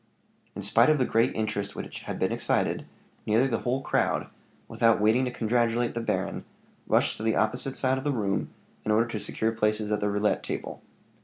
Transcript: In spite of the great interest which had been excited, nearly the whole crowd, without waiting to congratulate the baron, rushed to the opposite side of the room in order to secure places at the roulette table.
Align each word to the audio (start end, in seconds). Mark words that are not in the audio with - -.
In 0.55 0.63
spite 0.63 0.89
of 0.89 0.97
the 0.97 1.05
great 1.05 1.35
interest 1.35 1.75
which 1.75 1.99
had 1.99 2.17
been 2.17 2.31
excited, 2.31 2.87
nearly 3.27 3.45
the 3.45 3.59
whole 3.59 3.81
crowd, 3.83 4.29
without 4.67 4.99
waiting 4.99 5.25
to 5.25 5.31
congratulate 5.31 5.93
the 5.93 6.01
baron, 6.01 6.43
rushed 6.87 7.17
to 7.17 7.21
the 7.23 7.35
opposite 7.35 7.75
side 7.75 7.99
of 7.99 8.03
the 8.03 8.11
room 8.11 8.49
in 8.83 8.89
order 8.89 9.05
to 9.05 9.19
secure 9.19 9.51
places 9.51 9.91
at 9.91 9.99
the 9.99 10.09
roulette 10.09 10.41
table. 10.41 10.81